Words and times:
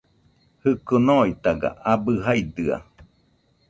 Jiko 0.61 0.95
noitaga 1.05 1.69
abɨ 1.91 2.11
jaidɨa 2.23 2.77